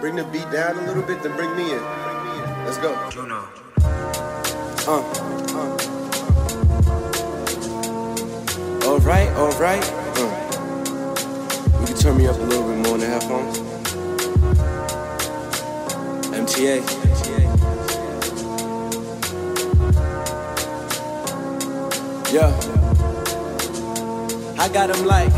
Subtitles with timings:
[0.00, 1.82] bring the beat down a little bit, then bring me in.
[2.64, 2.96] Let's go.
[3.10, 3.46] Juno.
[4.88, 5.02] Uh,
[5.54, 5.76] uh.
[8.86, 9.84] Alright, alright.
[10.16, 10.30] Uh.
[11.80, 13.58] You can turn me up a little bit more in the headphones.
[16.32, 16.80] MTA.
[22.32, 22.56] Yeah.
[24.58, 25.32] I got him like,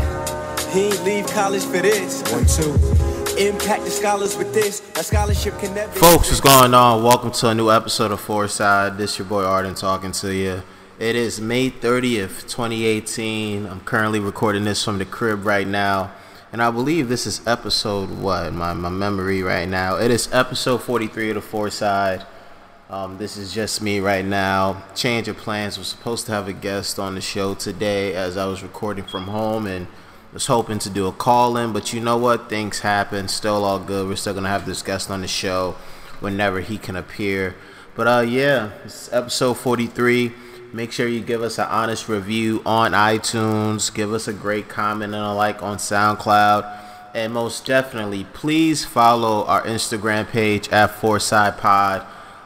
[0.69, 2.21] he ain't leave college for this.
[2.31, 2.92] One, two.
[3.37, 4.81] Impact the scholars with this.
[4.95, 5.91] A scholarship can never.
[5.93, 7.01] Folks, what's going on?
[7.01, 8.97] Welcome to a new episode of Fourside.
[8.97, 10.61] This your boy Arden talking to you.
[10.99, 13.65] It is May 30th, 2018.
[13.65, 16.11] I'm currently recording this from the crib right now.
[16.51, 18.53] And I believe this is episode what?
[18.53, 19.95] My my memory right now.
[19.95, 22.27] It is episode 43 of the Fourside.
[22.91, 24.83] Um, this is just me right now.
[24.93, 25.79] Change of plans.
[25.79, 29.23] Was supposed to have a guest on the show today as I was recording from
[29.23, 29.87] home and
[30.33, 32.49] was hoping to do a call in, but you know what?
[32.49, 33.27] Things happen.
[33.27, 34.07] Still all good.
[34.07, 35.75] We're still gonna have this guest on the show
[36.19, 37.55] whenever he can appear.
[37.95, 40.31] But uh, yeah, it's episode 43.
[40.73, 43.93] Make sure you give us an honest review on iTunes.
[43.93, 46.79] Give us a great comment and a like on SoundCloud.
[47.13, 52.03] And most definitely, please follow our Instagram page at Fourside Pod.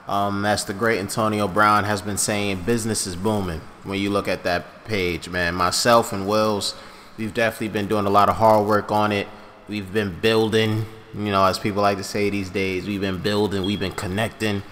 [0.10, 4.28] Um, as the great Antonio Brown has been saying, business is booming when you look
[4.28, 5.56] at that page, man.
[5.56, 6.76] Myself and Wills,
[7.18, 9.28] we've definitely been doing a lot of hard work on it.
[9.68, 13.66] We've been building, you know, as people like to say these days, we've been building,
[13.66, 14.64] we've been connecting,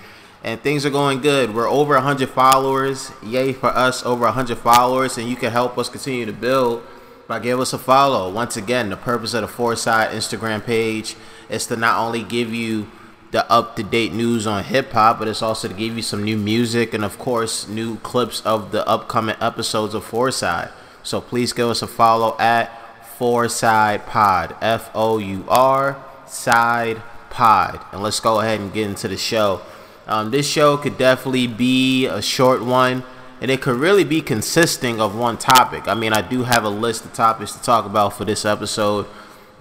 [0.44, 1.54] and things are going good.
[1.54, 3.12] We're over 100 followers.
[3.24, 6.84] Yay for us, over 100 followers, and you can help us continue to build
[7.28, 8.32] by give us a follow.
[8.32, 11.16] Once again, the purpose of the Fourside Instagram page
[11.50, 12.88] is to not only give you
[13.32, 16.24] the up to date news on hip hop, but it's also to give you some
[16.24, 20.72] new music and, of course, new clips of the upcoming episodes of Fourside.
[21.06, 22.72] So please give us a follow at
[23.20, 27.80] Fourside Pod, F O U R Side Pod.
[27.92, 29.62] And let's go ahead and get into the show.
[30.08, 33.04] Um, this show could definitely be a short one,
[33.40, 35.88] and it could really be consisting of one topic.
[35.88, 39.06] I mean, I do have a list of topics to talk about for this episode,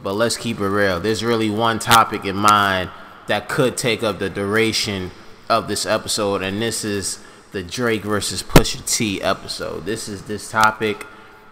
[0.02, 0.98] but let's keep it real.
[0.98, 2.90] There's really one topic in mind
[3.26, 5.10] that could take up the duration
[5.50, 7.20] of this episode, and this is
[7.52, 9.84] the Drake versus Pusha T episode.
[9.84, 11.06] This is this topic.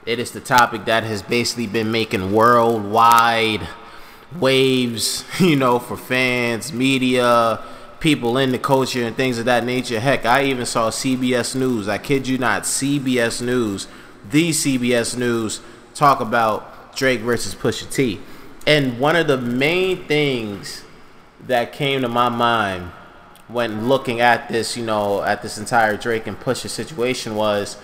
[0.04, 3.68] It is the topic that has basically been making worldwide
[4.38, 7.62] waves, you know, for fans, media,
[8.00, 10.00] people in the culture, and things of that nature.
[10.00, 11.88] Heck, I even saw CBS News.
[11.88, 13.86] I kid you not, CBS News,
[14.28, 15.60] the CBS News,
[15.94, 18.20] talk about Drake versus Pusha T.
[18.66, 20.84] And one of the main things
[21.46, 22.90] that came to my mind
[23.46, 27.76] when looking at this, you know, at this entire Drake and Pusha situation was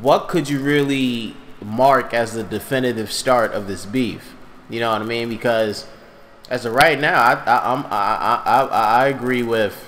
[0.00, 4.34] what could you really mark as the definitive start of this beef?
[4.70, 5.28] You know what I mean?
[5.28, 5.86] Because
[6.50, 8.64] as of right now, I I I'm, I, I
[9.04, 9.84] I agree with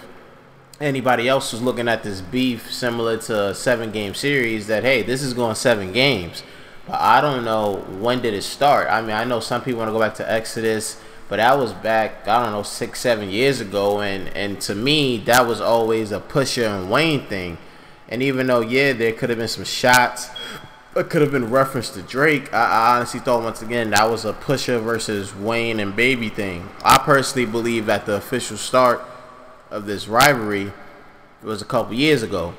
[0.80, 5.02] anybody else who's looking at this beef similar to a seven game series that hey,
[5.02, 6.42] this is going seven games.
[6.86, 8.88] But I don't know when did it start.
[8.90, 11.00] I mean, I know some people want to go back to Exodus
[11.30, 15.16] but that was back I don't know six seven years ago, and and to me
[15.18, 17.56] that was always a Pusha and Wayne thing.
[18.10, 20.28] And even though yeah, there could have been some shots,
[20.96, 22.52] it could have been reference to Drake.
[22.52, 26.68] I, I honestly thought once again that was a Pusha versus Wayne and Baby thing.
[26.84, 29.00] I personally believe that the official start
[29.70, 30.72] of this rivalry
[31.42, 32.54] was a couple years ago,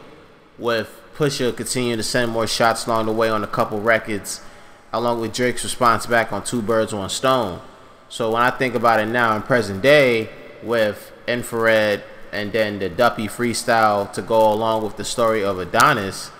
[0.57, 4.41] with Pusha continuing to send more shots along the way on a couple records,
[4.93, 7.61] along with Drake's response back on Two Birds One Stone.
[8.07, 10.29] So when I think about it now in present day
[10.63, 16.31] with infrared and then the Duppy freestyle to go along with the story of Adonis,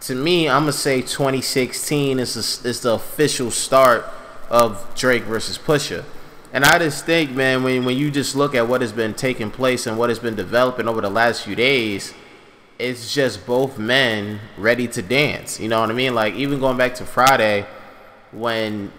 [0.00, 4.06] to me, I'm gonna say 2016 is the, is the official start
[4.48, 6.04] of Drake versus Pusha.
[6.52, 9.50] And I just think, man, when when you just look at what has been taking
[9.50, 12.12] place and what has been developing over the last few days,
[12.78, 15.60] it's just both men ready to dance.
[15.60, 16.14] You know what I mean?
[16.14, 17.66] Like even going back to Friday,
[18.32, 18.90] when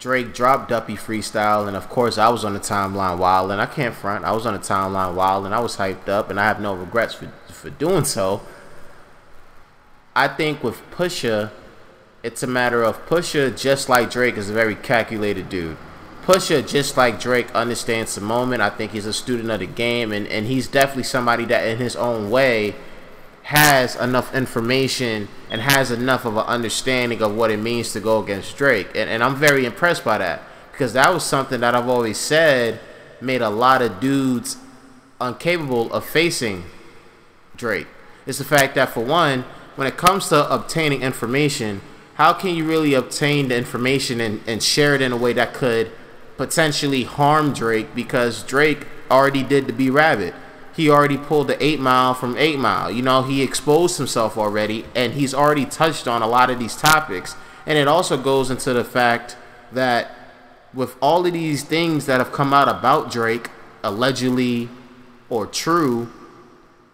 [0.00, 3.66] Drake dropped Duppy freestyle, and of course I was on the timeline wild, and I
[3.66, 4.24] can't front.
[4.24, 6.74] I was on the timeline wild, and I was hyped up, and I have no
[6.74, 8.40] regrets for for doing so.
[10.16, 11.50] I think with Pusha,
[12.22, 15.76] it's a matter of Pusha, just like Drake, is a very calculated dude.
[16.22, 18.62] Pusha, just like Drake, understands the moment.
[18.62, 21.78] I think he's a student of the game, and, and he's definitely somebody that, in
[21.78, 22.74] his own way,
[23.50, 28.22] has enough information and has enough of an understanding of what it means to go
[28.22, 28.86] against Drake.
[28.94, 32.78] And, and I'm very impressed by that because that was something that I've always said
[33.20, 34.56] made a lot of dudes
[35.20, 36.62] incapable of facing
[37.56, 37.88] Drake.
[38.24, 39.42] It's the fact that, for one,
[39.74, 41.80] when it comes to obtaining information,
[42.14, 45.54] how can you really obtain the information and, and share it in a way that
[45.54, 45.90] could
[46.36, 50.34] potentially harm Drake because Drake already did the B Rabbit.
[50.80, 52.90] He already pulled the eight mile from eight mile.
[52.90, 56.74] You know, he exposed himself already and he's already touched on a lot of these
[56.74, 57.36] topics.
[57.66, 59.36] And it also goes into the fact
[59.72, 60.10] that
[60.72, 63.50] with all of these things that have come out about Drake,
[63.82, 64.70] allegedly
[65.28, 66.10] or true,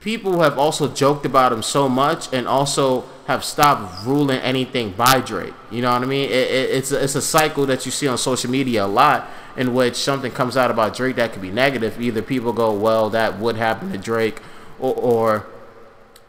[0.06, 5.20] people have also joked about him so much and also have stopped ruling anything by
[5.20, 5.53] Drake.
[5.69, 6.31] You know what I mean?
[6.31, 9.29] It, it, it's a, it's a cycle that you see on social media a lot,
[9.56, 12.00] in which something comes out about Drake that could be negative.
[12.00, 14.41] Either people go, "Well, that would happen to Drake,"
[14.79, 15.47] or, or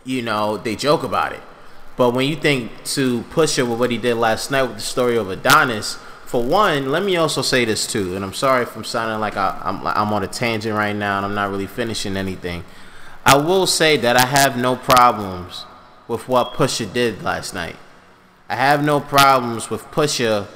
[0.03, 1.41] you know, they joke about it.
[1.97, 5.17] But when you think to Pusha with what he did last night with the story
[5.17, 8.83] of Adonis, for one, let me also say this too, and I'm sorry if I'm
[8.83, 12.17] sounding like I, I'm, I'm on a tangent right now and I'm not really finishing
[12.17, 12.63] anything.
[13.27, 15.65] I will say that I have no problems
[16.07, 17.75] with what Pusha did last night.
[18.47, 20.47] I have no problems with Pusha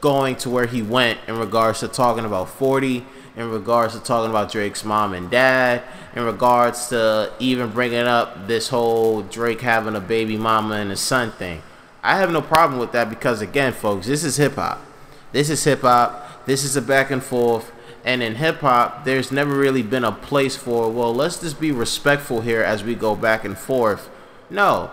[0.00, 3.06] going to where he went in regards to talking about 40,
[3.36, 5.84] in regards to talking about Drake's mom and dad,
[6.16, 10.96] in regards to even bringing up this whole Drake having a baby mama and a
[10.96, 11.62] son thing.
[12.02, 14.84] I have no problem with that because, again, folks, this is hip hop.
[15.30, 16.44] This is hip hop.
[16.44, 17.70] This is a back and forth.
[18.06, 21.72] And in hip hop, there's never really been a place for, well, let's just be
[21.72, 24.08] respectful here as we go back and forth.
[24.48, 24.92] No,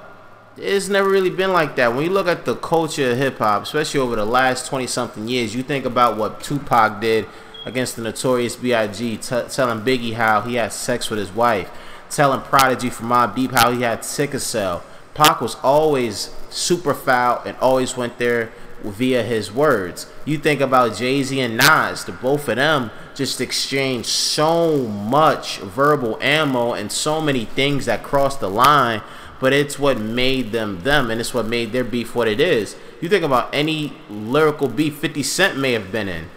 [0.58, 1.94] it's never really been like that.
[1.94, 5.28] When you look at the culture of hip hop, especially over the last 20 something
[5.28, 7.28] years, you think about what Tupac did
[7.66, 11.70] against the notorious B.I.G., t- telling Biggie how he had sex with his wife,
[12.10, 14.84] telling Prodigy from Mobb Deep how he had sickle cell.
[15.14, 18.52] Pac was always super foul and always went there
[18.84, 20.12] via his words.
[20.26, 25.60] You think about Jay Z and Nas, the both of them just exchanged so much
[25.60, 29.02] verbal ammo and so many things that crossed the line,
[29.40, 32.76] but it's what made them them and it's what made their beef what it is.
[33.02, 36.30] You think about any lyrical beef 50 Cent may have been in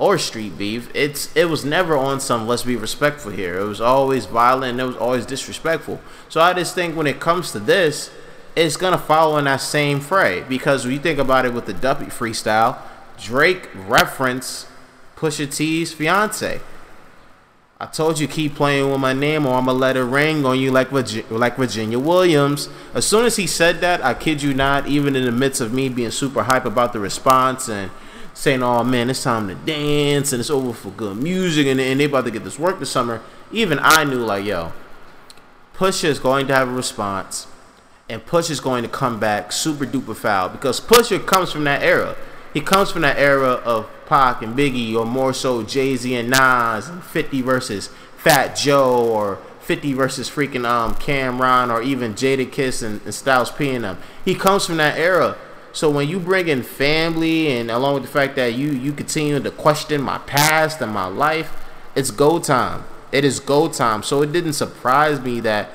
[0.00, 3.58] or street beef, it's it was never on some let's be respectful here.
[3.58, 6.00] It was always violent and it was always disrespectful.
[6.30, 8.10] So I just think when it comes to this,
[8.56, 11.74] it's gonna follow in that same fray because when you think about it with the
[11.74, 12.78] Duppy freestyle,
[13.18, 14.66] Drake reference
[15.20, 16.62] Pusha T's fiance.
[17.78, 20.70] I told you keep playing with my name or I'ma let it ring on you
[20.70, 22.70] like Virginia, like Virginia Williams.
[22.94, 25.74] As soon as he said that, I kid you not, even in the midst of
[25.74, 27.90] me being super hype about the response and
[28.32, 32.00] saying, "Oh man, it's time to dance and it's over for good music and, and
[32.00, 33.20] they about to get this work this summer,"
[33.52, 34.72] even I knew like, yo,
[35.74, 37.46] Pusha is going to have a response
[38.08, 41.82] and Push is going to come back super duper foul because Pusha comes from that
[41.82, 42.16] era.
[42.52, 46.30] He comes from that era of Pac and Biggie, or more so Jay Z and
[46.30, 52.82] Nas, and 50 versus Fat Joe, or 50 versus freaking um Cam'ron, or even Jadakiss
[52.82, 53.98] and, and Styles P and them.
[54.24, 55.36] He comes from that era.
[55.72, 59.38] So when you bring in family, and along with the fact that you you continue
[59.38, 61.56] to question my past and my life,
[61.94, 62.84] it's go time.
[63.12, 64.02] It is go time.
[64.02, 65.70] So it didn't surprise me that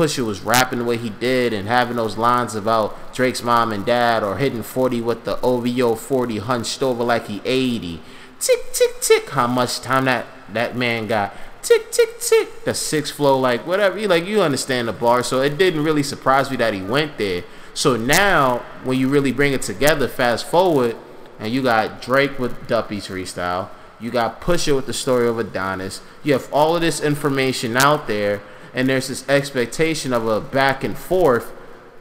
[0.00, 3.84] Pusha was rapping the way he did and having those lines about Drake's mom and
[3.84, 8.00] dad or hitting 40 with the OVO 40 hunched over like he 80.
[8.38, 9.28] Tick, tick, tick.
[9.28, 10.24] How much time that,
[10.54, 11.34] that man got.
[11.60, 12.64] Tick, tick, tick.
[12.64, 13.98] The six flow, like whatever.
[13.98, 15.22] You like you understand the bar.
[15.22, 17.44] So it didn't really surprise me that he went there.
[17.74, 20.96] So now when you really bring it together, fast forward,
[21.38, 23.68] and you got Drake with Duppy's freestyle.
[24.00, 26.00] You got Pusha with the story of Adonis.
[26.22, 28.40] You have all of this information out there
[28.74, 31.52] and there's this expectation of a back and forth,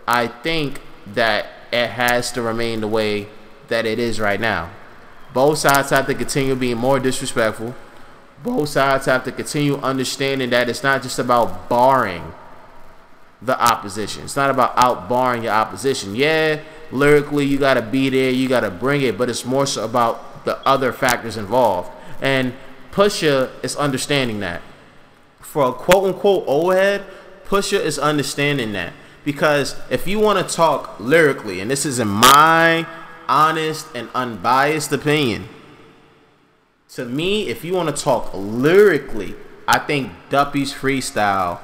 [0.07, 3.27] I think that it has to remain the way
[3.67, 4.71] that it is right now.
[5.33, 7.75] Both sides have to continue being more disrespectful.
[8.43, 12.33] Both sides have to continue understanding that it's not just about barring
[13.41, 14.23] the opposition.
[14.23, 16.15] It's not about outbarring your opposition.
[16.15, 16.61] Yeah,
[16.91, 20.57] lyrically you gotta be there, you gotta bring it, but it's more so about the
[20.67, 21.91] other factors involved.
[22.21, 22.53] And
[22.91, 24.61] Pusha is understanding that
[25.49, 27.03] for a quote unquote old head,
[27.47, 28.93] Pusha is understanding that.
[29.25, 32.85] Because if you want to talk lyrically, and this is in my
[33.27, 35.49] honest and unbiased opinion,
[36.89, 39.35] to me, if you want to talk lyrically,
[39.67, 41.59] I think Duppy's freestyle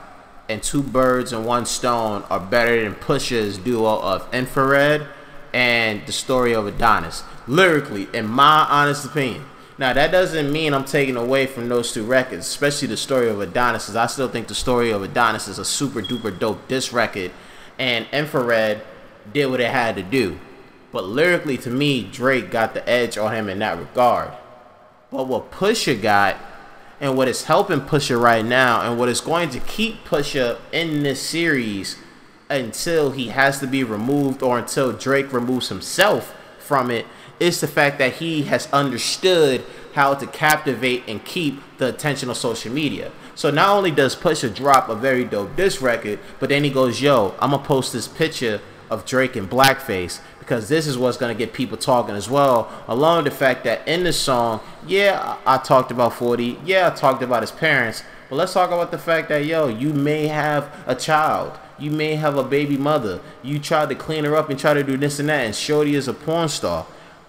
[0.49, 5.07] and Two Birds and One Stone are better than Pusha's duo of Infrared
[5.53, 7.23] and the story of Adonis.
[7.47, 9.45] Lyrically, in my honest opinion.
[9.77, 13.41] Now that doesn't mean I'm taking away from those two records, especially the story of
[13.41, 13.93] Adonis.
[13.93, 17.31] I still think the story of Adonis is a super duper dope disc record,
[17.77, 18.81] and Infrared
[19.33, 20.39] did what it had to do.
[20.93, 24.31] But lyrically, to me, Drake got the edge on him in that regard.
[25.11, 26.37] But what Pusha got,
[27.01, 31.03] and what is helping Pusha right now, and what is going to keep Pusha in
[31.03, 31.97] this series
[32.49, 36.33] until he has to be removed or until Drake removes himself
[36.65, 37.05] from it,
[37.39, 42.37] It's the fact that he has understood how to captivate and keep the attention of
[42.37, 43.11] social media.
[43.35, 47.01] So not only does Pusha drop a very dope diss record, but then he goes,
[47.01, 51.33] "Yo, I'm gonna post this picture of Drake in blackface because this is what's gonna
[51.33, 55.57] get people talking as well." Along with the fact that in the song, yeah, I
[55.57, 59.27] talked about 40, yeah, I talked about his parents, but let's talk about the fact
[59.27, 61.51] that yo, you may have a child.
[61.77, 63.19] You may have a baby mother.
[63.43, 65.95] You tried to clean her up and try to do this and that, and Shorty
[65.95, 66.85] is a porn star.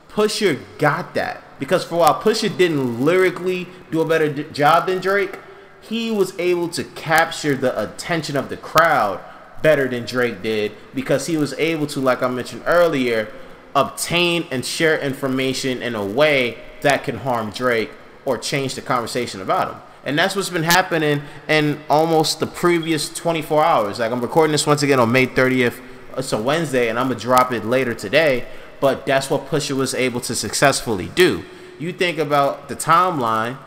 [0.09, 1.43] Pusha got that.
[1.59, 5.39] Because for a while, Pusha didn't lyrically do a better d- job than Drake,
[5.81, 9.21] he was able to capture the attention of the crowd
[9.63, 13.33] better than Drake did because he was able to, like I mentioned earlier,
[13.75, 17.91] obtain and share information in a way that can harm Drake
[18.25, 19.81] or change the conversation about him.
[20.07, 23.99] And that's what's been happening in almost the previous 24 hours.
[23.99, 25.83] Like I'm recording this once again on May 30th.
[26.17, 28.47] It's a Wednesday, and I'm gonna drop it later today.
[28.81, 31.45] But that's what Pusha was able to successfully do.
[31.81, 33.59] You think about the timeline.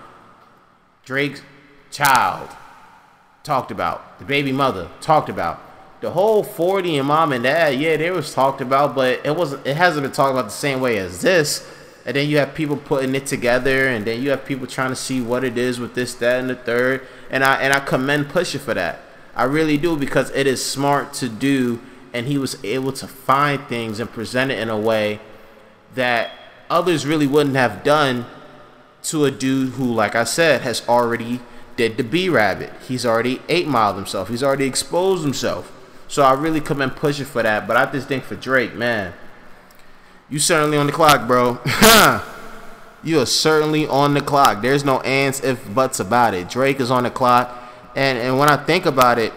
[1.03, 1.41] Drake's
[1.91, 2.49] child
[3.43, 4.17] talked about.
[4.19, 5.61] The baby mother talked about.
[5.99, 9.67] The whole 40 and mom and dad, yeah, they was talked about, but it wasn't.
[9.67, 11.67] It hasn't been talked about the same way as this
[12.05, 14.95] and then you have people putting it together, and then you have people trying to
[14.95, 17.05] see what it is with this, that, and the third.
[17.29, 19.01] And I and I commend Pusha for that.
[19.35, 21.81] I really do because it is smart to do,
[22.13, 25.19] and he was able to find things and present it in a way
[25.95, 26.31] that
[26.69, 28.25] others really wouldn't have done
[29.01, 31.39] to a dude who, like I said, has already
[31.75, 32.73] did the B Rabbit.
[32.87, 34.29] He's already eight miled himself.
[34.29, 35.71] He's already exposed himself.
[36.07, 37.67] So I really commend Pusha for that.
[37.67, 39.13] But I just think for Drake, man
[40.29, 41.59] you certainly on the clock, bro.
[43.03, 44.61] you are certainly on the clock.
[44.61, 46.49] There's no ands, if, buts about it.
[46.49, 47.55] Drake is on the clock.
[47.95, 49.33] And, and when I think about it,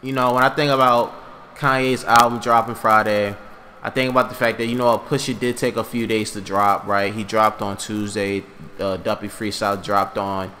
[0.00, 1.12] you know, when I think about
[1.56, 3.34] Kanye's album dropping Friday,
[3.82, 6.40] I think about the fact that, you know, Pusha did take a few days to
[6.40, 7.12] drop, right?
[7.12, 8.44] He dropped on Tuesday.
[8.78, 10.54] Uh, Duppy Freestyle dropped on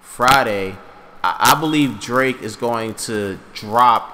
[0.00, 0.76] Friday.
[1.22, 4.12] I, I believe Drake is going to drop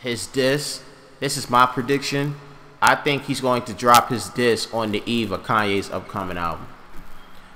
[0.00, 0.82] his disc.
[1.20, 2.36] This is my prediction
[2.80, 6.68] I think he's going to drop his disc on the eve of Kanye's upcoming album.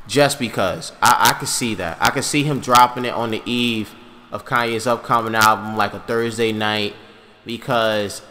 [0.09, 1.97] Just because I, I can see that.
[2.01, 3.95] I can see him dropping it on the eve
[4.33, 6.95] of Kanye's upcoming album, like a Thursday night,
[7.47, 8.23] because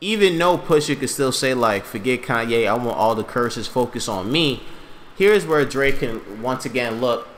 [0.00, 4.08] even though Pusha could still say like, "Forget Kanye, I want all the curses focus
[4.08, 4.62] on me."
[5.16, 7.28] Here's where Drake can once again look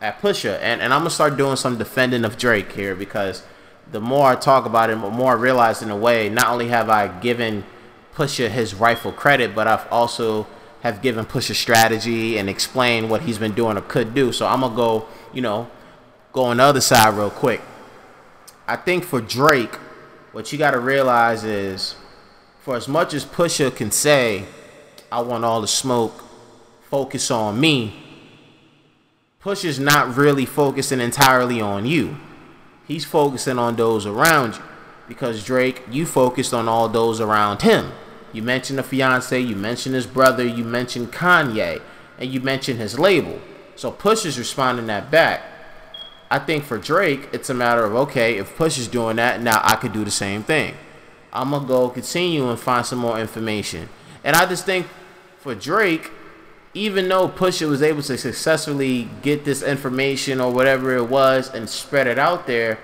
[0.00, 3.42] at Pusha, and and I'm gonna start doing some defending of Drake here because
[3.92, 6.68] the more I talk about it, the more I realize in a way, not only
[6.68, 7.64] have I given
[8.16, 10.46] Pusha his rightful credit, but I've also
[10.80, 14.32] have given Pusha strategy and explained what he's been doing or could do.
[14.32, 15.68] So I'm gonna go, you know,
[16.32, 17.60] go on the other side real quick.
[18.66, 19.74] I think for Drake,
[20.32, 21.94] what you gotta realize is,
[22.62, 24.46] for as much as Pusha can say,
[25.12, 26.24] "I want all the smoke,"
[26.90, 28.02] focus on me.
[29.44, 32.16] Pusha's not really focusing entirely on you.
[32.88, 34.62] He's focusing on those around you
[35.06, 37.92] because Drake, you focused on all those around him.
[38.32, 41.80] You mentioned the fiance, you mentioned his brother, you mentioned Kanye,
[42.18, 43.40] and you mentioned his label.
[43.76, 45.42] So Push is responding that back.
[46.30, 49.60] I think for Drake, it's a matter of okay, if Push is doing that, now
[49.62, 50.74] I could do the same thing.
[51.32, 53.88] I'm gonna go continue and find some more information.
[54.24, 54.86] And I just think
[55.38, 56.10] for Drake,
[56.74, 61.68] even though Pusha was able to successfully get this information or whatever it was and
[61.68, 62.78] spread it out there,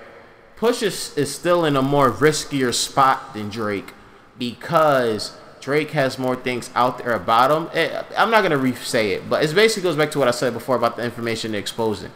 [0.57, 3.93] Pusha is still in a more riskier spot than Drake
[4.37, 7.69] because Drake has more things out there about him.
[7.73, 10.53] Eh, I'm not gonna re-say it, but it basically goes back to what I said
[10.53, 12.11] before about the information exposing.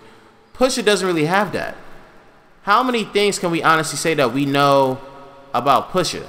[0.53, 1.77] Pusha doesn't really have that.
[2.63, 4.99] How many things can we honestly say that we know
[5.53, 6.27] about Pusha?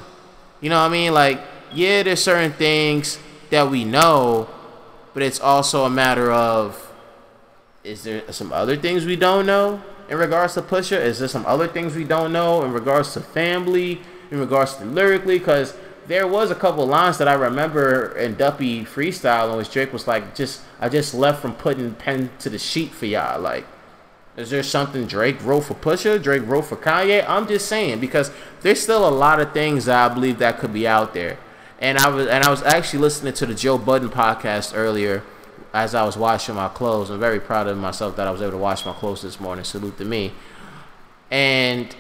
[0.60, 1.12] You know what I mean?
[1.12, 1.40] Like,
[1.72, 3.18] yeah, there's certain things
[3.50, 4.48] that we know,
[5.14, 6.84] but it's also a matter of
[7.82, 11.00] is there some other things we don't know in regards to Pusha?
[11.00, 14.84] Is there some other things we don't know in regards to family, in regards to
[14.84, 15.38] lyrically?
[15.38, 15.74] Because
[16.06, 20.08] there was a couple lines that I remember in Duppy freestyle in which Drake was
[20.08, 23.66] like, "Just I just left from putting pen to the sheet for y'all." Like,
[24.36, 26.22] is there something Drake wrote for Pusha?
[26.22, 27.24] Drake wrote for Kanye?
[27.28, 28.30] I'm just saying because
[28.62, 31.38] there's still a lot of things that I believe that could be out there.
[31.80, 35.22] And I was and I was actually listening to the Joe Budden podcast earlier
[35.74, 37.10] as I was washing my clothes.
[37.10, 39.64] I'm very proud of myself that I was able to wash my clothes this morning.
[39.64, 40.32] Salute to me.
[41.30, 41.94] And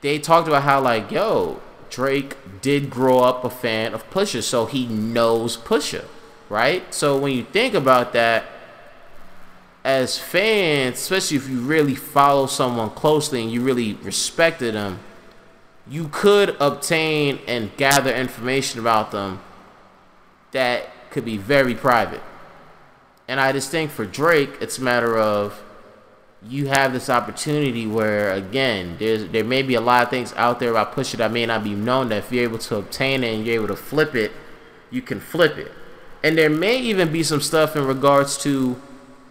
[0.00, 4.66] they talked about how like, yo, Drake did grow up a fan of Pusha, so
[4.66, 6.04] he knows Pusha,
[6.48, 6.92] right?
[6.94, 8.44] So when you think about that,
[9.82, 15.00] as fans, especially if you really follow someone closely and you really respected them,
[15.88, 19.40] you could obtain and gather information about them
[20.52, 22.22] that could be very private.
[23.26, 25.62] And I just think for Drake, it's a matter of
[26.48, 30.58] you have this opportunity where again, there's there may be a lot of things out
[30.58, 33.34] there about Pusha that may not be known that if you're able to obtain it
[33.34, 34.32] and you're able to flip it,
[34.90, 35.72] you can flip it.
[36.22, 38.80] And there may even be some stuff in regards to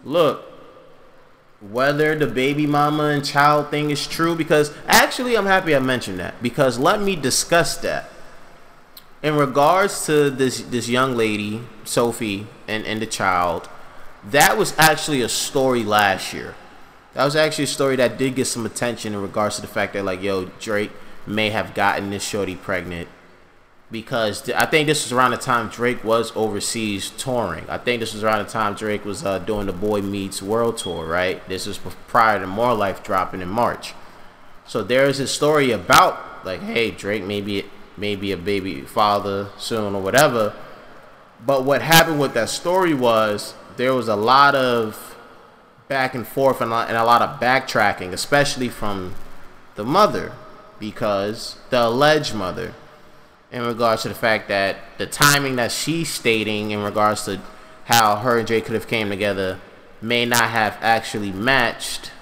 [0.04, 0.44] look,
[1.60, 6.20] whether the baby mama and child thing is true because actually I'm happy I mentioned
[6.20, 8.08] that because let me discuss that.
[9.22, 13.68] In regards to this this young lady, Sophie and, and the child,
[14.30, 16.54] that was actually a story last year.
[17.14, 19.94] That was actually a story that did get some attention in regards to the fact
[19.94, 20.92] that like yo, Drake
[21.26, 23.08] may have gotten this shorty pregnant
[23.90, 27.68] because I think this was around the time Drake was overseas touring.
[27.68, 30.78] I think this was around the time Drake was uh, doing the Boy Meets World
[30.78, 31.46] tour, right?
[31.48, 33.94] This was prior to More Life dropping in March.
[34.66, 37.64] So there's a story about like, hey, Drake maybe
[37.96, 40.54] maybe a baby father soon or whatever.
[41.44, 45.09] But what happened with that story was there was a lot of
[45.90, 49.12] back and forth and a lot of backtracking, especially from
[49.74, 50.30] the mother,
[50.78, 52.72] because the alleged mother
[53.50, 57.40] in regards to the fact that the timing that she's stating in regards to
[57.86, 59.58] how her and Drake could have came together
[60.00, 62.12] may not have actually matched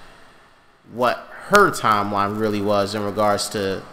[0.91, 1.17] what
[1.49, 3.83] her timeline really was in regards to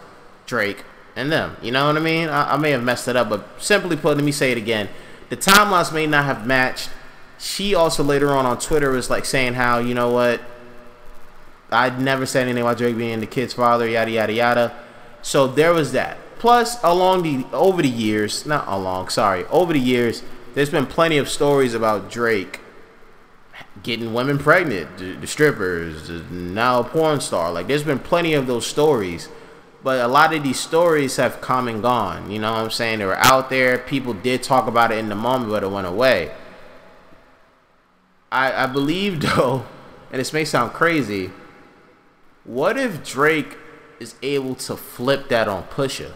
[0.47, 1.55] Drake and them.
[1.61, 2.29] You know what I mean?
[2.29, 4.89] I, I may have messed it up, but simply put, let me say it again.
[5.29, 6.89] The timelines may not have matched.
[7.37, 10.41] She also later on on Twitter was like saying how, you know what,
[11.71, 14.79] I'd never said anything about Drake being the kid's father, yada yada yada.
[15.21, 16.17] So there was that.
[16.39, 21.17] Plus, along the over the years, not along, sorry, over the years, there's been plenty
[21.17, 22.59] of stories about Drake
[23.83, 27.51] getting women pregnant, the, the strippers, the now porn star.
[27.51, 29.29] Like, there's been plenty of those stories,
[29.83, 32.31] but a lot of these stories have come and gone.
[32.31, 32.99] You know what I'm saying?
[32.99, 33.77] They were out there.
[33.77, 36.31] People did talk about it in the moment, but it went away.
[38.37, 39.65] I, I believe though,
[40.11, 41.31] and this may sound crazy.
[42.43, 43.57] What if Drake
[43.99, 46.13] is able to flip that on Pusha?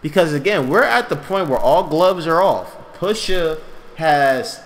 [0.00, 2.76] Because again, we're at the point where all gloves are off.
[2.94, 3.60] Pusha
[3.96, 4.60] has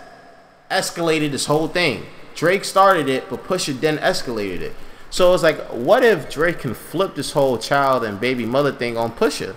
[0.70, 2.06] escalated this whole thing.
[2.34, 4.74] Drake started it, but Pusha then escalated it.
[5.10, 8.96] So it's like, what if Drake can flip this whole child and baby mother thing
[8.96, 9.54] on Pusha?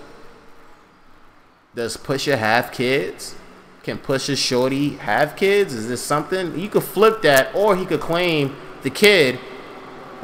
[1.73, 3.35] Does Pusha have kids?
[3.85, 5.73] Can Pusha Shorty have kids?
[5.73, 6.59] Is this something?
[6.59, 9.39] You could flip that, or he could claim the kid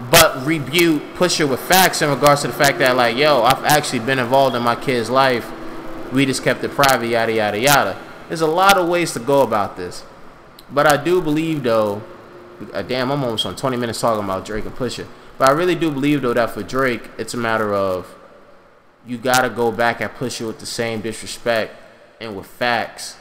[0.10, 4.00] but rebuke Pusha with facts in regards to the fact that like, yo, I've actually
[4.00, 5.50] been involved in my kid's life.
[6.12, 8.02] We just kept it private, yada yada yada.
[8.28, 10.04] There's a lot of ways to go about this,
[10.72, 12.02] but I do believe though,
[12.74, 15.06] uh, damn, I'm almost on 20 minutes talking about Drake and Pusha.
[15.38, 18.16] But I really do believe though that for Drake, it's a matter of
[19.06, 21.76] you gotta go back at Pusha with the same disrespect
[22.20, 23.18] and with facts,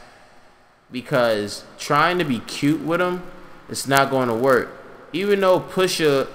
[0.93, 3.23] because trying to be cute with him,
[3.69, 4.69] it's not going to work.
[5.13, 6.29] Even though Pusha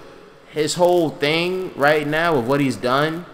[0.56, 3.26] his whole thing right now with what he's done,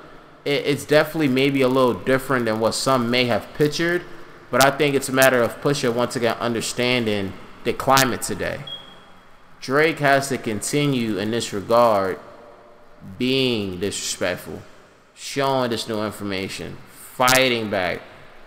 [0.44, 4.04] it, it's definitely maybe a little different than what some may have pictured.
[4.50, 8.64] But I think it's a matter of Pusha once again understanding the climate today.
[9.62, 12.20] Drake has to continue in this regard
[13.20, 14.60] being disrespectful,
[15.14, 16.78] showing this new information,
[17.16, 18.02] fighting back,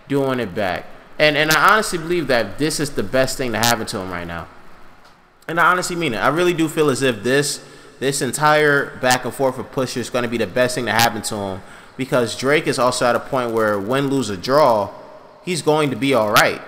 [0.09, 0.85] doing it back.
[1.17, 4.11] And and I honestly believe that this is the best thing to happen to him
[4.11, 4.47] right now.
[5.47, 6.17] And I honestly mean it.
[6.17, 7.63] I really do feel as if this
[7.99, 10.91] this entire back and forth with Pusha is going to be the best thing to
[10.91, 11.61] happen to him
[11.97, 14.93] because Drake is also at a point where win, lose, or draw,
[15.45, 16.61] he's going to be all right.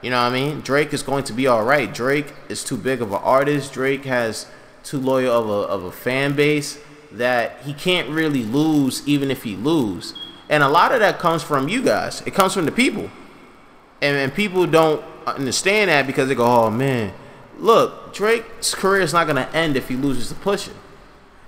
[0.00, 0.60] You know what I mean?
[0.62, 1.92] Drake is going to be all right.
[1.92, 3.72] Drake is too big of an artist.
[3.72, 4.46] Drake has
[4.82, 6.78] too loyal of a, of a fan base
[7.12, 10.14] that he can't really lose even if he lose.
[10.48, 12.22] And a lot of that comes from you guys.
[12.26, 13.10] It comes from the people.
[14.02, 17.14] And, and people don't understand that because they go, oh man,
[17.56, 20.72] look, Drake's career is not going to end if he loses to Pusha.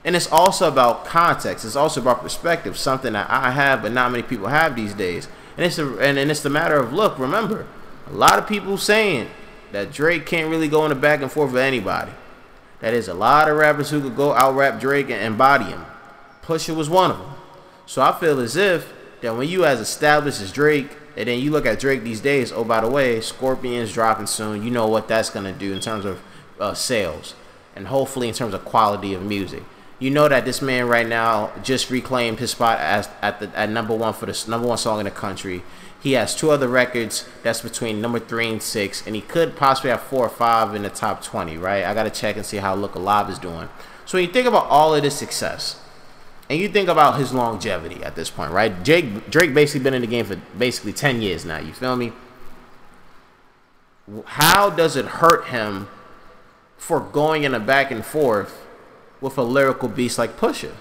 [0.05, 1.65] And it's also about context.
[1.65, 5.29] It's also about perspective, something that I have, but not many people have these days.
[5.57, 7.19] And it's a, and, and it's the matter of look.
[7.19, 7.67] Remember,
[8.07, 9.29] a lot of people saying
[9.73, 12.13] that Drake can't really go in the back and forth with anybody.
[12.81, 15.65] That is a lot of rappers who could go out rap Drake and, and body
[15.65, 15.85] him.
[16.43, 17.33] Pusha was one of them.
[17.87, 21.51] So I feel as if that when you as established as Drake and then you
[21.51, 22.53] look at Drake these days.
[22.53, 24.63] Oh, by the way, Scorpion's dropping soon.
[24.63, 26.23] You know what that's gonna do in terms of
[26.61, 27.35] uh, sales,
[27.75, 29.63] and hopefully in terms of quality of music.
[29.99, 33.71] You know that this man right now just reclaimed his spot as at the at
[33.71, 35.63] number one for the number one song in the country.
[36.03, 39.91] He has two other records that's between number three and six, and he could possibly
[39.91, 41.57] have four or five in the top twenty.
[41.57, 41.85] Right?
[41.85, 43.69] I gotta check and see how Look Alive is doing.
[44.05, 45.81] So when you think about all of this success,
[46.49, 48.83] and you think about his longevity at this point, right?
[48.83, 51.59] Jake Drake basically been in the game for basically ten years now.
[51.59, 52.13] You feel me?
[54.27, 55.89] how does it hurt him
[56.77, 58.67] for going in a back and forth
[59.21, 60.73] with a lyrical beast like Pusha?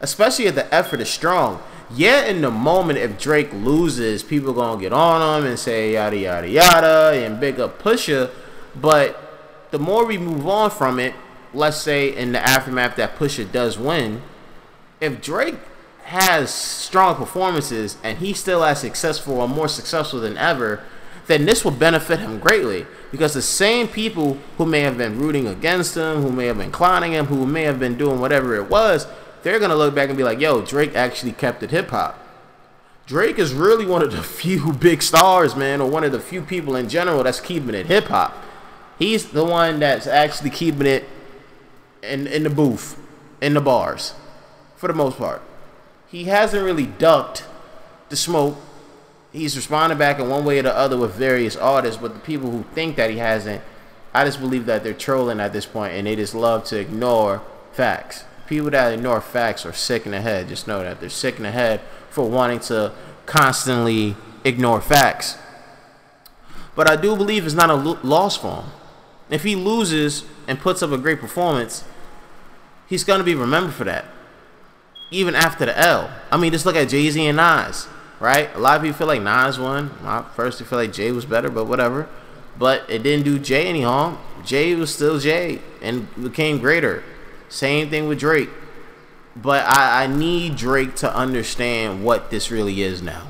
[0.00, 1.62] Especially if the effort is strong.
[1.94, 6.16] Yeah, in the moment, if Drake loses, people gonna get on him and say yada
[6.16, 8.30] yada yada and big up Pusha.
[8.74, 11.14] But the more we move on from it,
[11.54, 14.22] let's say in the aftermath that Pusha does win,
[15.02, 15.56] if Drake
[16.04, 20.84] has strong performances and he's still as successful or more successful than ever,
[21.26, 25.46] then this will benefit him greatly because the same people who may have been rooting
[25.48, 28.70] against him, who may have been clowning him, who may have been doing whatever it
[28.70, 29.06] was,
[29.42, 32.18] they're gonna look back and be like, "Yo, Drake actually kept it hip hop."
[33.06, 36.42] Drake is really one of the few big stars, man, or one of the few
[36.42, 38.36] people in general that's keeping it hip hop.
[38.98, 41.08] He's the one that's actually keeping it
[42.02, 42.96] in in the booth,
[43.40, 44.14] in the bars,
[44.82, 45.40] for the most part.
[46.08, 47.44] He hasn't really ducked
[48.08, 48.56] the smoke.
[49.32, 52.50] He's responded back in one way or the other with various artists, but the people
[52.50, 53.62] who think that he hasn't,
[54.12, 57.42] I just believe that they're trolling at this point and they just love to ignore
[57.70, 58.24] facts.
[58.48, 60.48] People that ignore facts are sick in the head.
[60.48, 62.92] Just know that they're sick in the head for wanting to
[63.24, 65.38] constantly ignore facts.
[66.74, 68.70] But I do believe it's not a loss for him.
[69.30, 71.84] If he loses and puts up a great performance,
[72.88, 74.06] he's going to be remembered for that.
[75.12, 76.10] Even after the L.
[76.30, 77.86] I mean, just look at Jay Z and Nas,
[78.18, 78.52] right?
[78.56, 79.90] A lot of people feel like Nas won.
[80.02, 82.08] I personally feel like Jay was better, but whatever.
[82.58, 84.18] But it didn't do Jay any harm.
[84.44, 87.04] Jay was still Jay and became greater.
[87.48, 88.50] Same thing with Drake.
[89.36, 93.28] But I, I need Drake to understand what this really is now.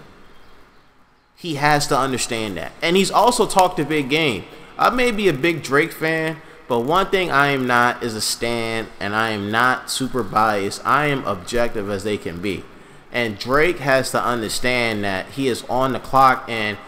[1.36, 2.72] He has to understand that.
[2.80, 4.44] And he's also talked a big game.
[4.78, 6.40] I may be a big Drake fan,
[6.72, 10.80] but one thing I am not is a stand, and I am not super biased.
[10.86, 12.64] I am objective as they can be.
[13.12, 16.78] And Drake has to understand that he is on the clock, and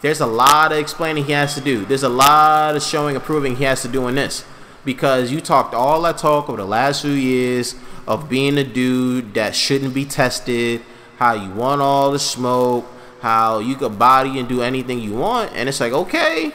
[0.00, 1.84] there's a lot of explaining he has to do.
[1.84, 4.44] There's a lot of showing and proving he has to do in this.
[4.84, 7.74] Because you talked all that talk over the last few years
[8.06, 10.82] of being a dude that shouldn't be tested,
[11.16, 12.86] how you want all the smoke,
[13.22, 16.52] how you could body and do anything you want, and it's like, okay,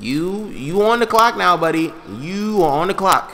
[0.00, 1.92] you you on the clock now, buddy.
[2.18, 3.32] You are on the clock.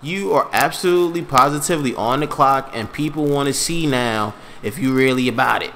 [0.00, 4.94] You are absolutely positively on the clock and people want to see now if you
[4.94, 5.72] really about it.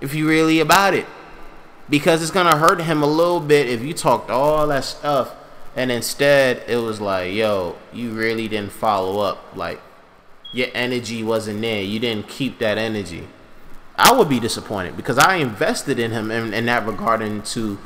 [0.00, 1.06] If you really about it.
[1.88, 5.34] Because it's going to hurt him a little bit if you talked all that stuff
[5.76, 9.56] and instead it was like, yo, you really didn't follow up.
[9.56, 9.80] Like
[10.52, 11.82] your energy wasn't there.
[11.82, 13.28] You didn't keep that energy.
[13.96, 17.78] I would be disappointed because I invested in him in, in that regard into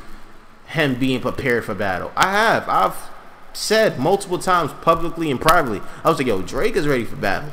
[0.71, 2.11] him being prepared for battle.
[2.15, 2.67] I have.
[2.69, 3.09] I've
[3.53, 5.81] said multiple times publicly and privately.
[6.03, 7.51] I was like, yo, Drake is ready for battle.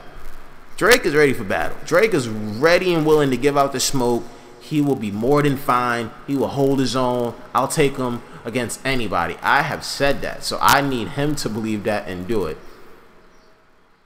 [0.77, 1.77] Drake is ready for battle.
[1.85, 4.23] Drake is ready and willing to give out the smoke.
[4.61, 6.13] He will be more than fine.
[6.27, 7.35] He will hold his own.
[7.53, 9.37] I'll take him against anybody.
[9.43, 10.45] I have said that.
[10.45, 12.59] So I need him to believe that and do it.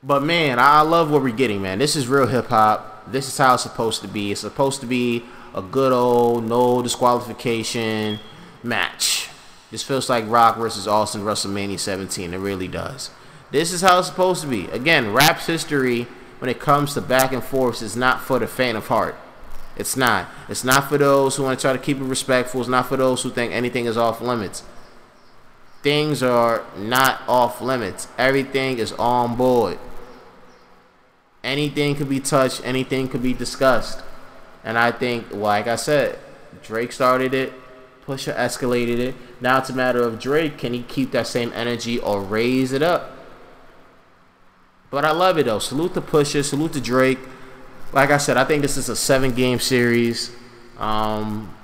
[0.03, 1.79] But man, I love what we're getting, man.
[1.79, 3.13] This is real hip hop.
[3.13, 4.33] This is how it's supposed to be.
[4.33, 8.19] It's supposed to be a good old no disqualification
[8.63, 9.29] match.
[9.71, 12.35] This feels like Rock versus Austin WrestleMania 17.
[12.35, 13.11] It really does.
[13.51, 14.67] This is how it's supposed to be.
[14.67, 16.07] Again, rap's history
[16.39, 19.17] when it comes to back and forth is not for the faint of heart.
[19.77, 20.29] It's not.
[20.49, 22.61] It's not for those who want to try to keep it respectful.
[22.61, 24.63] It's not for those who think anything is off limits.
[25.83, 28.09] Things are not off limits.
[28.19, 29.79] Everything is on board.
[31.43, 32.61] Anything could be touched.
[32.65, 34.03] Anything could be discussed.
[34.65, 36.19] And I think, like I said,
[36.63, 37.53] Drake started it.
[38.07, 39.15] Pusha escalated it.
[39.41, 40.59] Now it's a matter of Drake.
[40.59, 43.17] Can he keep that same energy or raise it up?
[44.91, 45.61] But I love it though.
[45.61, 46.45] Salute to Pusha.
[46.45, 47.19] Salute to Drake.
[47.93, 50.31] Like I said, I think this is a seven game series.
[50.79, 51.55] Um,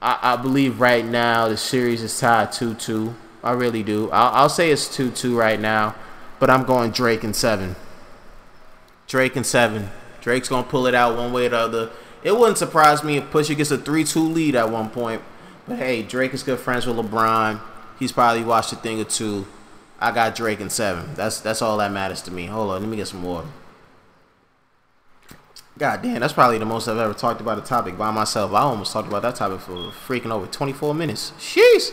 [0.00, 3.14] I, I, believe right now the series is tied 2 2.
[3.42, 4.10] I really do.
[4.10, 5.96] I'll, I'll say it's 2 2 right now,
[6.38, 7.76] but I'm going Drake in seven.
[9.06, 9.90] Drake in seven.
[10.20, 11.90] Drake's going to pull it out one way or the other.
[12.22, 15.22] It wouldn't surprise me if Pusha gets a 3 2 lead at one point.
[15.68, 17.60] But hey, Drake is good friends with LeBron.
[17.98, 19.46] He's probably watched a thing or two.
[20.00, 21.14] I got Drake in seven.
[21.14, 22.46] That's that's all that matters to me.
[22.46, 23.48] Hold on, let me get some water.
[25.76, 28.52] God damn, that's probably the most I've ever talked about a topic by myself.
[28.52, 31.32] I almost talked about that topic for freaking over 24 minutes.
[31.38, 31.92] Sheesh.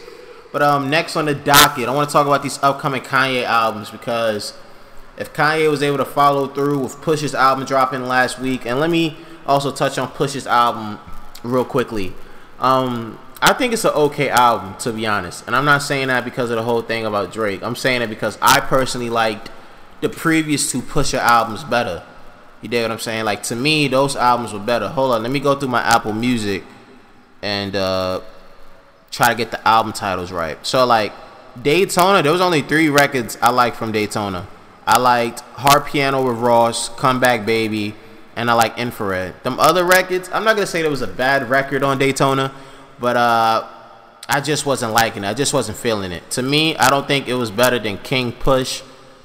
[0.51, 3.91] But um, next on the docket, I want to talk about these upcoming Kanye albums
[3.91, 4.53] because
[5.17, 8.89] if Kanye was able to follow through with Push's album dropping last week, and let
[8.89, 10.97] me also touch on Push's album
[11.43, 12.13] real quickly.
[12.59, 15.45] Um, I think it's an okay album, to be honest.
[15.45, 17.61] And I'm not saying that because of the whole thing about Drake.
[17.61, 19.51] I'm saying it because I personally liked
[20.01, 22.01] the previous two Pusha albums better.
[22.63, 23.23] You dig what I'm saying?
[23.23, 24.87] Like to me, those albums were better.
[24.87, 26.63] Hold on, let me go through my Apple Music
[27.43, 28.21] and uh,
[29.11, 30.57] try to get the album titles right.
[30.65, 31.13] So like
[31.61, 34.47] Daytona, there was only three records I liked from Daytona.
[34.87, 37.93] I liked Hard Piano with Ross, Comeback Baby,
[38.35, 39.35] and I like Infrared.
[39.43, 42.51] Them other records, I'm not gonna say there was a bad record on Daytona,
[42.99, 43.67] but uh,
[44.27, 45.27] I just wasn't liking it.
[45.27, 46.29] I just wasn't feeling it.
[46.31, 48.81] To me, I don't think it was better than King Push,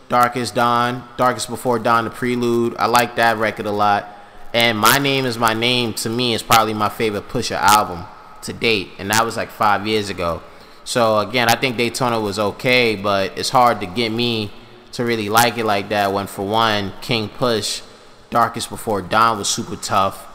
[0.08, 2.76] Darkest Dawn, Darkest Before Dawn, the Prelude.
[2.78, 4.08] I like that record a lot.
[4.52, 8.04] And My Name Is My Name to me is probably my favorite Pusha album
[8.42, 10.42] to date, and that was like five years ago.
[10.84, 14.50] So again, I think Daytona was okay, but it's hard to get me
[14.92, 16.12] to really like it like that.
[16.12, 17.82] When for one, King Push,
[18.30, 20.26] Darkest Before Dawn was super tough,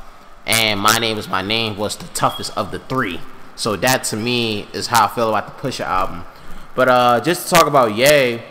[0.45, 3.19] and My Name Is My Name was the toughest of the three.
[3.55, 6.25] So that to me is how I feel about the Pusha album.
[6.75, 8.41] But uh, just to talk about Ye,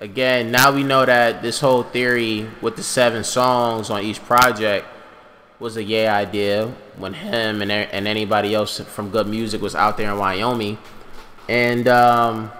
[0.00, 4.86] again, now we know that this whole theory with the seven songs on each project
[5.60, 9.96] was a Ye idea when him and, and anybody else from Good Music was out
[9.96, 10.78] there in Wyoming.
[11.48, 12.50] And um,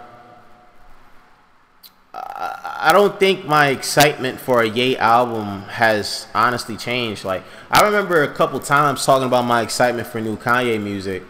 [2.85, 7.25] I don't think my excitement for a Ye album has honestly changed.
[7.25, 11.23] Like I remember a couple times talking about my excitement for new Kanye music,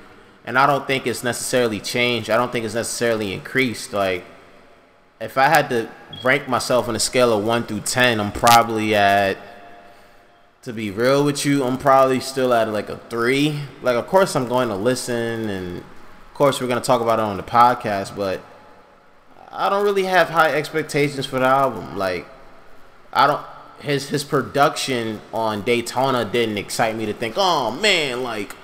[0.45, 2.29] and I don't think it's necessarily changed.
[2.29, 3.93] I don't think it's necessarily increased.
[3.93, 4.25] Like
[5.21, 5.88] if I had to
[6.25, 9.38] rank myself on a scale of one through ten, I'm probably at.
[10.62, 13.61] To be real with you, I'm probably still at like a three.
[13.81, 17.19] Like, of course, I'm going to listen, and of course, we're going to talk about
[17.19, 18.40] it on the podcast, but
[19.55, 21.97] I don't really have high expectations for the album.
[21.97, 22.27] Like,
[23.12, 23.40] I don't
[23.79, 28.57] his his production on Daytona didn't excite me to think, oh man, like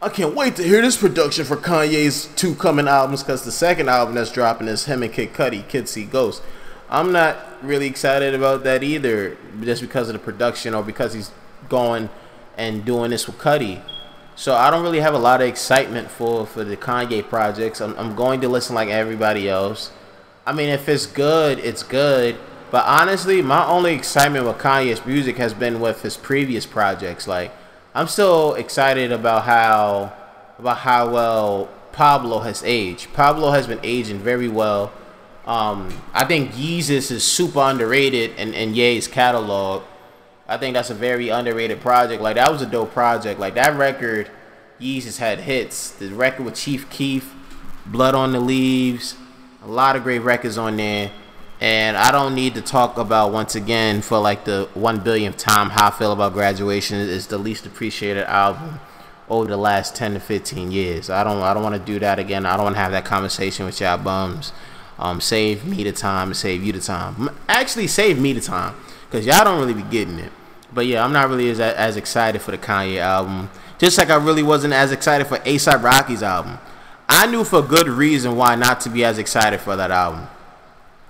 [0.00, 3.88] I can't wait to hear this production for Kanye's two coming albums because the second
[3.88, 6.44] album that's dropping is him and Kid Cudi, Kids See Ghosts.
[6.90, 11.30] I'm not really excited about that either, just because of the production or because he's
[11.68, 12.10] going
[12.58, 13.80] and doing this with Cudi.
[14.34, 17.80] So I don't really have a lot of excitement for for the Kanye projects.
[17.80, 19.90] I'm, I'm going to listen like everybody else.
[20.44, 22.36] I mean, if it's good, it's good.
[22.70, 27.28] But honestly, my only excitement with Kanye's music has been with his previous projects.
[27.28, 27.52] Like,
[27.94, 30.12] I'm still excited about how
[30.58, 33.12] about how well Pablo has aged.
[33.12, 34.92] Pablo has been aging very well.
[35.46, 39.82] Um, I think Yeezus is super underrated in, in Ye's catalog.
[40.48, 42.22] I think that's a very underrated project.
[42.22, 43.38] Like that was a dope project.
[43.38, 44.30] Like that record,
[44.80, 45.90] Yeezus had hits.
[45.90, 47.34] The record with Chief Keef,
[47.86, 49.16] Blood on the Leaves,
[49.64, 51.10] a lot of great records on there.
[51.60, 55.70] And I don't need to talk about once again for like the one billionth time
[55.70, 58.80] how I feel about graduation is the least appreciated album
[59.28, 61.08] over the last ten to fifteen years.
[61.08, 62.46] I don't I don't want to do that again.
[62.46, 64.52] I don't want to have that conversation with y'all bums.
[64.98, 67.30] Um, save me the time save you the time.
[67.48, 68.74] Actually, save me the time
[69.08, 70.32] because y'all don't really be getting it.
[70.74, 73.50] But yeah, I'm not really as as excited for the Kanye album.
[73.78, 76.58] Just like I really wasn't as excited for ASAP Rocky's album.
[77.12, 80.26] I knew for good reason why not to be as excited for that album.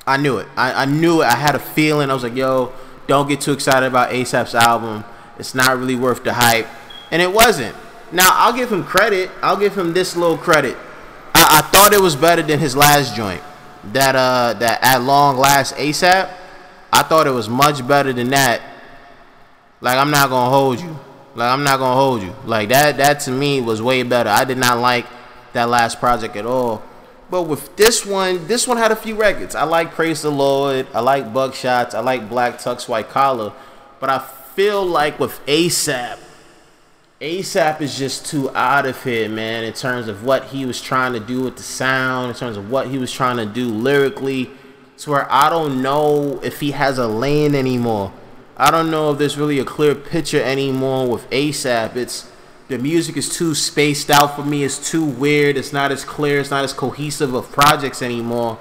[0.04, 0.48] I knew it.
[0.56, 1.26] I, I knew it.
[1.26, 2.10] I had a feeling.
[2.10, 2.72] I was like, yo,
[3.06, 5.04] don't get too excited about ASAP's album.
[5.38, 6.66] It's not really worth the hype.
[7.12, 7.76] And it wasn't.
[8.10, 9.30] Now, I'll give him credit.
[9.42, 10.76] I'll give him this little credit.
[11.34, 13.42] I, I thought it was better than his last joint.
[13.92, 16.32] That uh that at long last ASAP.
[16.92, 18.60] I thought it was much better than that.
[19.80, 20.98] Like I'm not gonna hold you.
[21.34, 22.34] Like I'm not gonna hold you.
[22.44, 24.30] Like that that to me was way better.
[24.30, 25.06] I did not like
[25.52, 26.82] that last project at all.
[27.30, 29.54] But with this one, this one had a few records.
[29.54, 30.86] I like Praise the Lord.
[30.92, 31.94] I like Buckshots.
[31.94, 33.52] I like Black Tux White Collar.
[34.00, 36.18] But I feel like with ASAP,
[37.22, 41.12] ASAP is just too out of here, man, in terms of what he was trying
[41.12, 44.50] to do with the sound, in terms of what he was trying to do lyrically.
[44.98, 48.12] To where I don't know if he has a lane anymore.
[48.56, 51.96] I don't know if there's really a clear picture anymore with ASAP.
[51.96, 52.30] It's
[52.72, 54.64] the music is too spaced out for me.
[54.64, 55.58] It's too weird.
[55.58, 56.40] It's not as clear.
[56.40, 58.58] It's not as cohesive of projects anymore.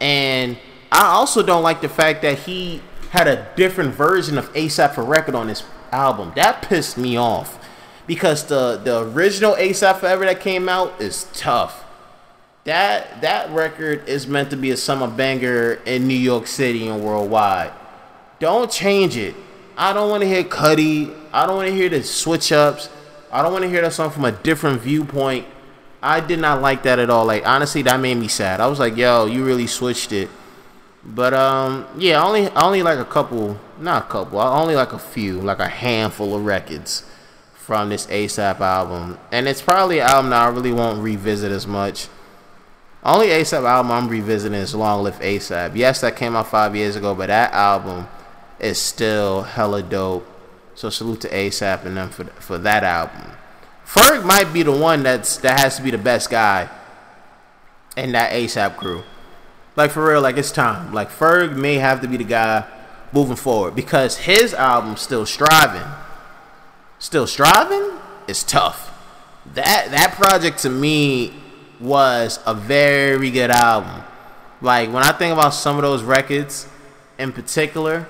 [0.00, 0.56] And
[0.92, 5.02] I also don't like the fact that he had a different version of ASAP for
[5.02, 6.32] record on this album.
[6.36, 7.58] That pissed me off
[8.06, 11.84] because the the original ASAP Forever that came out is tough.
[12.64, 17.02] That that record is meant to be a summer banger in New York City and
[17.02, 17.72] worldwide.
[18.38, 19.34] Don't change it.
[19.76, 21.12] I don't want to hear Cudi.
[21.32, 22.88] I don't want to hear the switch ups.
[23.32, 25.46] I don't want to hear that song from a different viewpoint.
[26.02, 27.26] I did not like that at all.
[27.26, 28.60] Like honestly, that made me sad.
[28.60, 30.30] I was like, "Yo, you really switched it."
[31.04, 35.40] But um, yeah, only only like a couple, not a couple, only like a few,
[35.40, 37.04] like a handful of records
[37.54, 41.66] from this ASAP album, and it's probably an album that I really won't revisit as
[41.66, 42.08] much.
[43.02, 45.74] Only ASAP album I'm revisiting is Long Live ASAP.
[45.74, 48.08] Yes, that came out five years ago, but that album
[48.58, 50.26] is still hella dope.
[50.74, 53.32] So salute to ASAP and them for for that album.
[53.86, 56.68] Ferg might be the one that's that has to be the best guy
[57.96, 59.02] in that ASAP crew.
[59.76, 60.92] Like for real, like it's time.
[60.92, 62.66] Like Ferg may have to be the guy
[63.12, 65.88] moving forward because his album still striving.
[66.98, 68.90] Still striving is tough.
[69.54, 71.34] That that project to me
[71.80, 74.04] was a very good album.
[74.60, 76.68] Like when I think about some of those records
[77.18, 78.06] in particular,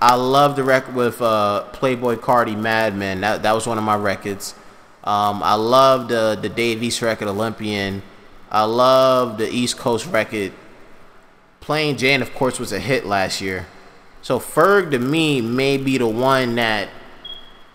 [0.00, 3.20] I love the record with uh, Playboi Carti, Madman.
[3.20, 4.54] That that was one of my records.
[5.02, 8.02] Um, I love the the Dave East record, Olympian.
[8.50, 10.52] I love the East Coast record.
[11.60, 13.66] Plain Jane, of course, was a hit last year.
[14.22, 16.88] So Ferg to me may be the one that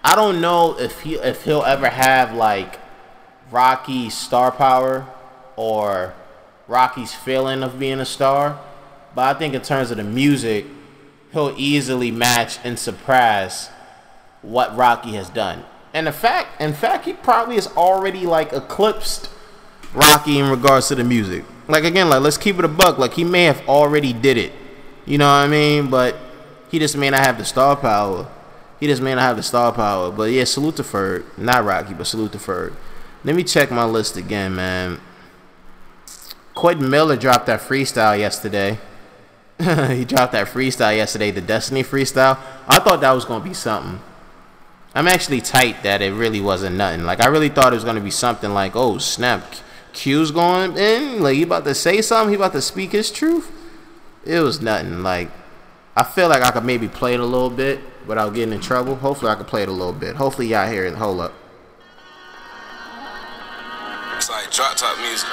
[0.04, 2.80] I don't know if he if he'll ever have like
[3.52, 5.06] Rocky's star power
[5.58, 6.14] or
[6.70, 8.60] Rocky's feeling of being a star.
[9.14, 10.66] But I think in terms of the music,
[11.34, 13.70] he'll easily match and surpass
[14.42, 15.66] what Rocky has done.
[15.94, 19.30] And in fact, in fact, he probably has already like eclipsed
[19.94, 21.44] Rocky in regards to the music.
[21.68, 22.98] Like again, like let's keep it a buck.
[22.98, 24.54] Like he may have already did it.
[25.06, 25.90] You know what I mean?
[25.90, 26.16] But
[26.70, 28.28] he just may not have the star power.
[28.80, 30.12] He just may not have the star power.
[30.12, 31.26] But yeah, salute to Ferg.
[31.38, 32.74] Not Rocky, but salute to Ferg.
[33.24, 35.00] Let me check my list again, man.
[36.54, 38.80] Quentin Miller dropped that freestyle yesterday.
[39.92, 42.38] he dropped that freestyle yesterday, the Destiny freestyle.
[42.68, 44.02] I thought that was gonna be something.
[44.94, 47.04] I'm actually tight that it really wasn't nothing.
[47.04, 49.44] Like I really thought it was gonna be something like, oh snap,
[49.94, 53.52] Q's going in, like he about to say something, he about to speak his truth.
[54.26, 55.02] It was nothing.
[55.02, 55.32] Like
[55.96, 58.96] I feel like I could maybe play it a little bit without getting in trouble.
[58.96, 60.16] Hopefully I could play it a little bit.
[60.16, 60.96] Hopefully y'all hear it.
[60.96, 61.34] Hold up.
[64.18, 65.30] It's like drop top music.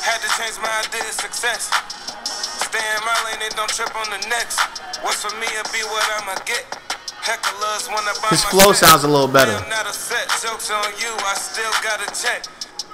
[0.01, 1.69] Had to change my idea of success.
[2.73, 4.61] Stay in my lane and don't trip on the next.
[5.05, 6.65] What's for me will be what I'ma get.
[7.21, 9.53] Hecklers wanna buy His flow sounds a little better.
[9.53, 10.29] I am not a set.
[10.41, 12.47] Jokes on you, I still got a check.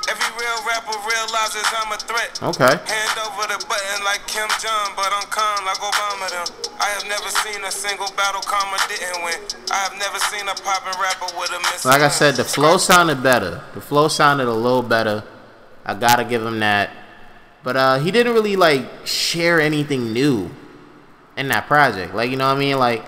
[0.09, 2.41] Every real rapper realizes I'm a threat.
[2.41, 2.81] Okay.
[2.81, 6.49] Hand over the button like Kim Jong, but I'm calm like Obama them.
[6.81, 9.37] I have never seen a single battle karma didn't win.
[9.71, 11.85] I have never seen a poppin' rapper with a miss.
[11.85, 13.63] Like I said, the flow sounded better.
[13.75, 15.25] The flow sounded a little better.
[15.85, 16.91] I gotta give him that.
[17.63, 20.51] But uh, he didn't really like share anything new
[21.37, 22.15] in that project.
[22.15, 22.79] Like you know what I mean?
[22.79, 23.05] Like,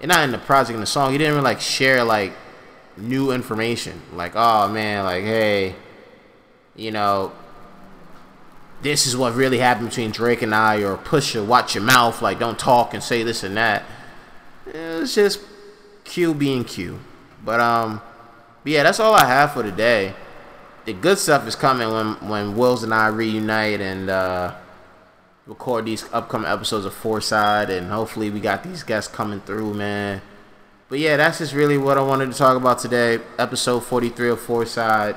[0.00, 1.12] and not in the project in the song.
[1.12, 2.32] He didn't really like share like
[2.96, 4.00] new information.
[4.14, 5.76] Like, oh man, like hey,
[6.80, 7.32] you know,
[8.82, 12.38] this is what really happened between Drake and I, or Pusha, watch your mouth, like
[12.38, 13.82] don't talk and say this and that.
[14.66, 15.40] It's just
[16.04, 16.98] Q being Q.
[17.44, 18.00] But um,
[18.62, 20.14] but yeah, that's all I have for today.
[20.86, 24.54] The good stuff is coming when when Wills and I reunite and uh,
[25.46, 30.22] record these upcoming episodes of Fourside, and hopefully we got these guests coming through, man.
[30.88, 33.20] But yeah, that's just really what I wanted to talk about today.
[33.38, 35.16] Episode 43 of Fourside.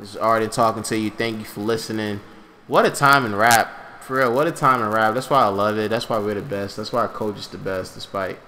[0.00, 1.10] Is Arden talking to you.
[1.10, 2.20] Thank you for listening.
[2.66, 4.02] What a time in rap.
[4.02, 5.14] For real, what a time in rap.
[5.14, 5.90] That's why I love it.
[5.90, 6.76] That's why we're the best.
[6.76, 8.38] That's why our coach is the best, despite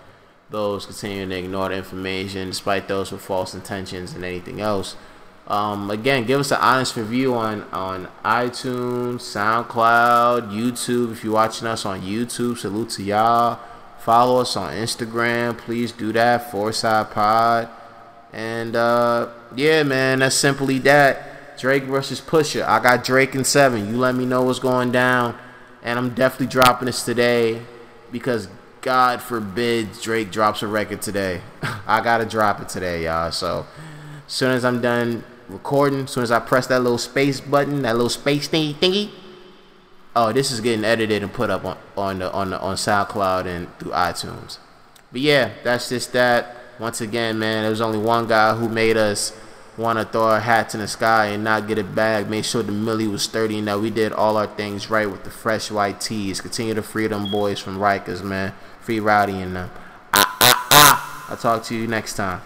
[0.50, 4.96] those continuing to ignore the information, despite those with false intentions and anything else.
[5.46, 11.12] Um, again, give us an honest review on on iTunes, SoundCloud, YouTube.
[11.12, 13.60] If you're watching us on YouTube, salute to y'all.
[13.98, 15.56] Follow us on Instagram.
[15.58, 16.50] Please do that.
[16.50, 17.68] Fourside Pod.
[18.32, 21.33] And uh, yeah, man, that's simply that.
[21.58, 22.66] Drake versus Pusha.
[22.66, 23.88] I got Drake in seven.
[23.88, 25.38] You let me know what's going down,
[25.82, 27.62] and I'm definitely dropping this today
[28.10, 28.48] because
[28.80, 31.40] God forbid Drake drops a record today.
[31.86, 33.32] I gotta drop it today, y'all.
[33.32, 33.66] So
[34.26, 37.82] as soon as I'm done recording, as soon as I press that little space button,
[37.82, 39.10] that little space thingy thingy.
[40.16, 43.46] Oh, this is getting edited and put up on on the, on the, on SoundCloud
[43.46, 44.58] and through iTunes.
[45.10, 46.56] But yeah, that's just that.
[46.78, 49.32] Once again, man, there was only one guy who made us
[49.76, 52.28] want to throw our hats in the sky and not get it back.
[52.28, 55.24] Make sure the Millie was sturdy and that we did all our things right with
[55.24, 56.40] the fresh white tees.
[56.40, 58.52] Continue to free them boys from Rikers, man.
[58.80, 59.70] Free Rowdy and them.
[60.12, 61.26] Ah, ah, ah.
[61.30, 62.40] I'll talk to you next time.